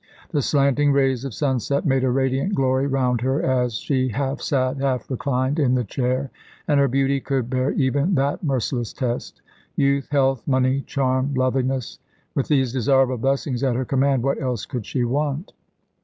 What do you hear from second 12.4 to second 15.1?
these desirable blessings at her command, what else could she